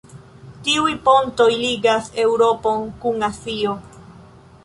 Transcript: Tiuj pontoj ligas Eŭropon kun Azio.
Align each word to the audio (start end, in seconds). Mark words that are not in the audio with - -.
Tiuj 0.67 0.93
pontoj 1.09 1.47
ligas 1.59 2.09
Eŭropon 2.25 2.83
kun 3.05 3.27
Azio. 3.31 3.77